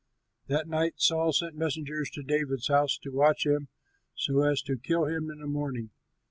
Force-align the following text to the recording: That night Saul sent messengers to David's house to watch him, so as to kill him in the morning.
That 0.47 0.67
night 0.67 0.95
Saul 0.97 1.31
sent 1.31 1.53
messengers 1.53 2.09
to 2.15 2.23
David's 2.23 2.69
house 2.69 2.97
to 3.03 3.11
watch 3.11 3.45
him, 3.45 3.67
so 4.15 4.41
as 4.41 4.63
to 4.63 4.75
kill 4.79 5.05
him 5.05 5.29
in 5.29 5.37
the 5.41 5.45
morning. 5.45 5.91